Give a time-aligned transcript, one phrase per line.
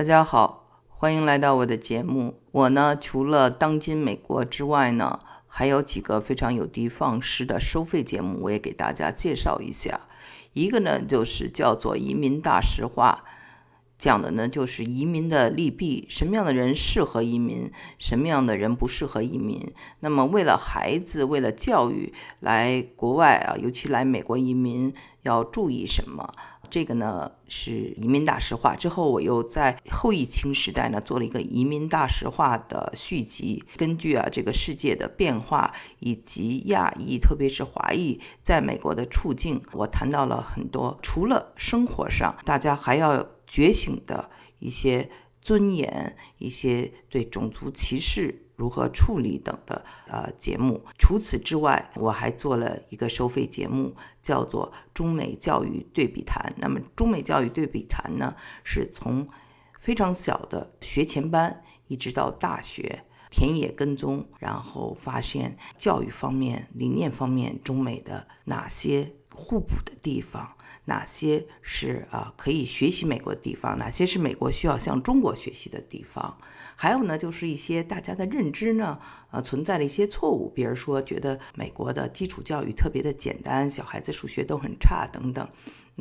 [0.00, 2.40] 大家好，欢迎来到我的节目。
[2.52, 10.00] 我呢，除了当今美国之外呢，还有几个非常有的放矢的收费节目，我也给大家介绍一下。
[10.54, 13.24] 一个呢，就是叫做《移民大实话》，
[14.00, 19.70] 讲的呢就是移民的利弊，什么样的人适合移民，什么样的人不适合移民。
[20.00, 26.32] 那么，为了孩子，为了教育，来国外啊，尤其来美国移民，要注意什么？
[26.70, 28.76] 这个呢是移民大实话。
[28.76, 45.10] 之后我又在后疫情时代呢做了一个移民大实话的续集，根据啊这个世界的变化以及亚裔，特别是华裔在美国的处境，我谈到了很多除了生活上大家还要觉醒的一些
[45.42, 48.46] 尊严，一些对种族歧视。
[48.60, 50.84] 如何处理等的呃节目。
[50.98, 56.52] 除此之外，我还做了一个收费节目，叫做《中美教育对比谈》。
[56.58, 59.26] 那么，中美教育对比谈呢，是从
[59.80, 70.56] 非常小的学前班一直到大学田野跟踪，然后发现教育方面、理念方面，中美的哪些互补的地方。
[70.86, 73.78] 哪些是啊可以学习美国的地方？
[73.78, 76.36] 哪些是美国需要向中国学习的地方？
[76.74, 78.98] 还有呢，就是一些大家的认知呢，
[79.30, 85.46] 呃，存在的一些错误，比如说觉得美国的基础教育特别的简单，小孩子数学都很差等等。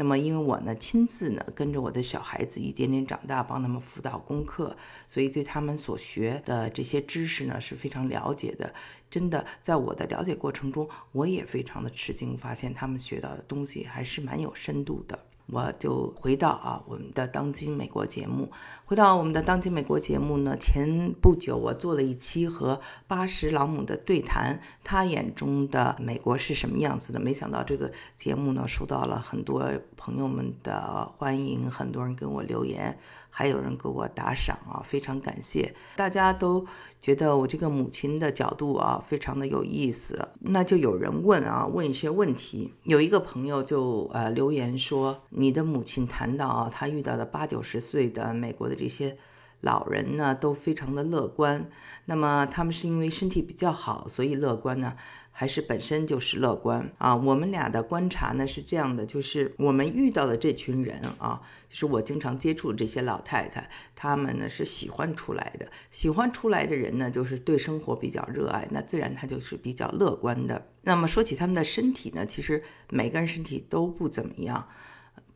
[0.00, 4.76] 那么，因为我呢亲自呢跟着我的小孩子一点点长大，帮他们辅导功课，
[5.08, 8.72] 所以对他们所学的这些知识呢是非常了解的。
[9.10, 15.18] 真的，在我的了解过程中，我也非常的吃惊，发现他们学到的东西还是蛮有深度的。
[15.50, 18.50] 我就回到啊我们的当今美国节目，
[18.84, 27.18] 回到我们的当今美国节目呢，前不久我做了一期和八十老母的对谈，他眼中的美国是什么样子的？
[27.18, 32.98] 没想到这个节目呢，受到了很多朋友们的欢迎，很多人跟我留言。
[33.38, 35.72] 还有人给我打赏啊，非常感谢！
[35.94, 36.66] 大家都
[37.00, 40.30] 觉得我这个母亲的角度啊，非常的有意思。
[40.40, 42.74] 那就有人问啊，问一些问题。
[42.82, 49.16] 有一个朋友就呃留言说，你的母亲谈到啊，她遇到的八九十岁的美国的这些
[49.60, 51.70] 老人呢，都非常的乐观。
[52.06, 54.96] 那么他们是因为身体比较好，所以乐观呢？
[55.38, 57.14] 还是本身就是乐观啊！
[57.14, 70.66] 我们俩的观察呢是这样的，就是我们遇到的这群人啊，就是我经常接触这些老太太，她们呢是喜欢出来的，喜欢出来的人呢，就是对生活比较热爱，那自然他就是比较乐观的。
[70.82, 74.66] 那么说起他们的身体呢，其实每个人身体都不怎么样。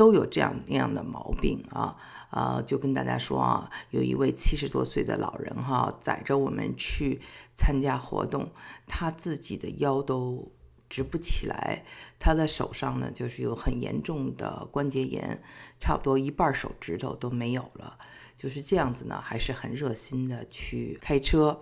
[0.00, 1.94] 都有这样那样的毛病啊，
[2.30, 7.20] 呃，就跟大家说啊，有一位七十多岁的老人哈，载着我们去
[7.54, 8.50] 参加活动，
[8.86, 10.50] 他自己的腰都
[10.88, 11.84] 直不起来，
[12.18, 15.42] 他的手上呢就是有很严重的关节炎，
[15.78, 17.98] 差不多一半手指头都没有了，
[18.38, 21.60] 就是这样子呢，还是很热心的去开车。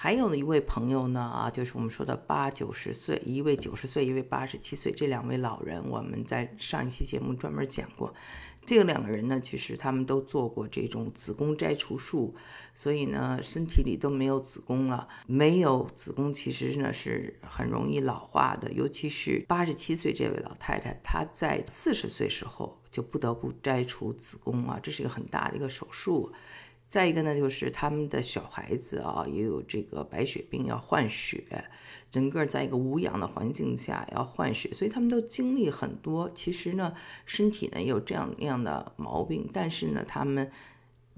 [0.00, 8.14] 还有一位朋友呢，啊，就是我们说的八九十岁，一位九十岁，一位八十七岁，这两位老人，我们在上一期节目专门讲过。
[8.64, 12.32] 这两个人呢，其实他们都做过这种子宫摘除术，
[12.76, 15.08] 所以呢，身体里都没有子宫了。
[15.26, 26.32] 没有子宫，其实呢是很容易老化的，尤其是八十七岁这位老太太，她在四十岁时候就不得不摘除子宫啊，这是一个很大的一个手术。
[26.88, 31.44] 再一个呢，就是他们的小孩子啊，也有这个白血病要换血，
[32.10, 36.30] 整个在一个无氧的环境下要换血，所以他们都经历很多。
[36.34, 36.94] 其实呢，
[37.26, 40.50] 身体呢也有这样那样的毛病，但是呢，他们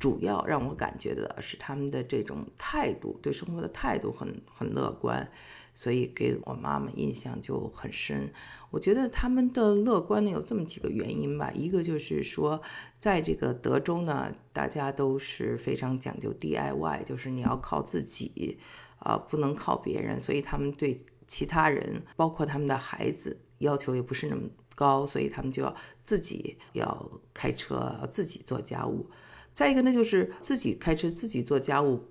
[0.00, 5.30] 主要让我感觉的是他们的这种态度，对生活的态度很很乐观。
[5.72, 8.30] 所以给我妈妈印象就很深。
[8.70, 12.60] 我觉得他们的乐观呢有这么几个原因吧，一个就是说，
[12.98, 18.58] 在这个德州呢，大家都是非常讲究 DIY，就是你要靠自己，
[18.98, 20.18] 啊，不能靠别人。
[20.18, 24.42] 所以他们对其他人，包括他们的孩子，要求也不是那么
[24.74, 29.08] 高，所以他们就要自己要开车，自己做家务。
[29.52, 32.06] 再一个呢，就是自己开车，自己做家务。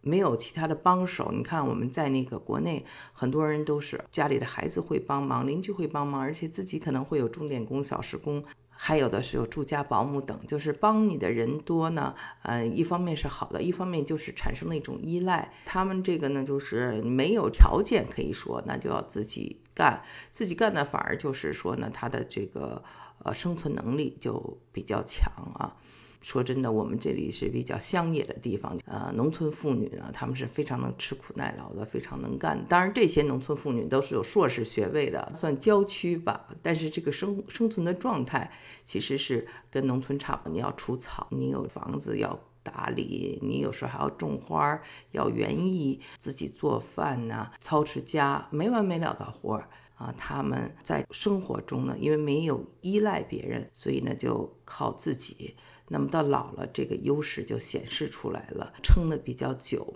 [0.00, 12.14] 没有其他的帮手，你看我们在那个国内，很多人都是家里的孩子会帮忙，邻居会帮忙，而且自己可能会有钟点工、小时工，还有的是有住家保姆等，就是帮你的人多呢。
[12.42, 15.52] 呃，一方面是好的，一方面就是产生了一种依赖。
[15.66, 20.00] 他们这个呢，就是没有条件可以说，那就要自己干，
[20.30, 22.82] 自己干呢，反而就是说呢，他的这个
[23.24, 25.76] 呃生存能力就比较强啊。
[26.20, 32.64] 说真的，我们这里是比较乡野的地方，呃，农村妇女呢，她们是非常能吃苦耐劳的，非常能干。
[32.68, 36.48] 当然，这些农村妇女都是有硕士学位的，算郊区吧。
[36.60, 38.50] 但是这个生生存的状态
[38.84, 40.52] 其实是跟农村差不多。
[40.52, 44.80] 你要除草，你有房子要打理，你有时候还要种花，
[45.12, 50.14] 要园艺，自己做饭呐，操持家，没完没了的活儿啊。
[50.16, 55.54] 他们在生活中呢，因为没有依赖别人，所以呢就靠自己。
[55.88, 59.94] 那么到老了，这个优势就显示出来了，撑得比较久。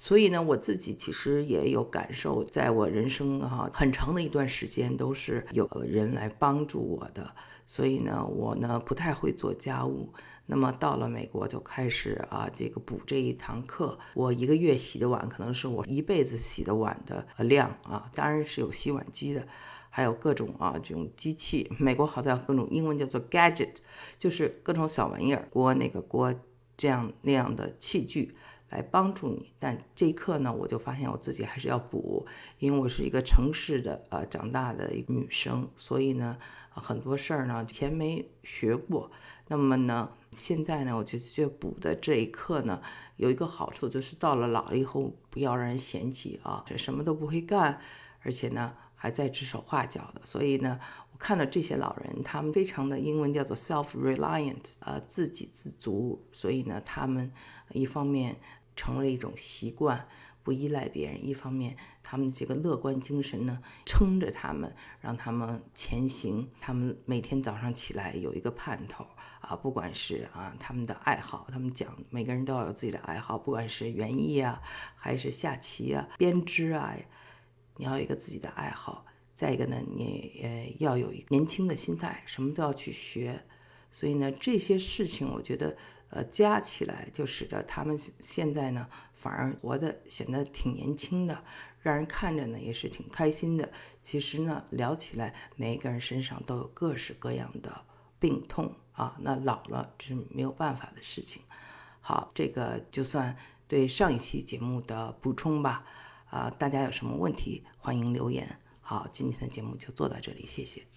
[0.00, 7.34] 所以呢，我自己其实也有感受，在我人生哈很长的一段时间都是有人来帮助我的。
[7.66, 10.14] 所以呢，我呢不太会做家务。
[10.46, 13.98] 那么到了美国就开始啊，这个补这一堂课。
[14.14, 19.46] 我一个月洗的碗可能是我一辈子洗的碗的量啊，当然是有洗碗机的，
[19.90, 21.70] 还有各种啊这种机器。
[21.76, 23.74] 美国好在各种英文叫做 gadget，
[24.18, 26.32] 就是各种小玩意儿，锅那个锅
[26.76, 28.36] 这样那样的器具。
[28.70, 32.26] 来帮助你，但这一刻呢，我就发现我自己还是要补，
[32.58, 36.36] 因为我是一个城市的呃长大的一个女生，所以呢，
[36.70, 39.10] 很多事儿呢前没学过。
[39.46, 42.82] 那么呢，现在呢，我就觉得补的这一课呢，
[43.16, 47.80] 有一个好处就是到了老了以后，不要让人嫌弃啊，这什么都不会干，
[48.22, 50.20] 而且呢还在指手画脚的。
[50.24, 50.78] 所以呢，
[51.12, 56.28] 我看到这些老人，他们非常的英文叫做 self-reliant，呃，自给自足。
[56.32, 57.32] 所以呢，他们
[57.70, 58.36] 一方面。
[58.80, 60.06] 成为了一种习惯，
[60.44, 61.26] 不依赖别人。
[61.26, 66.48] 一方面，他们这个乐观精神呢，撑着他们，让他们前行。
[66.60, 69.04] 他们每天早上起来有一个盼头
[69.40, 74.62] 啊，不管是啊他们的爱好，他们讲每个人都要有自己的爱好，不管是园艺啊，
[74.94, 76.94] 还是下棋啊、编织啊，
[77.78, 79.06] 你要有一个自己的爱好。
[79.32, 83.42] 再一个呢，你呃要有一个年轻的心态，什么都要去学。
[83.90, 85.74] 所以呢，这些事情我觉得。
[86.10, 91.44] 呃，加起来就使得他们现在呢，反而活得显得挺年轻的，
[91.82, 93.70] 让人看着呢也是挺开心的。
[94.02, 97.84] 其实呢，聊起来，每一个人身上都有各式各样的
[98.18, 101.42] 病痛啊，那老了这是没有办法的事情。
[102.00, 103.36] 好，这个就算
[103.66, 105.84] 对上一期节目的补充吧。
[106.30, 108.58] 啊，大家有什么问题，欢迎留言。
[108.80, 110.82] 好，今天的节目就做到这里，谢谢。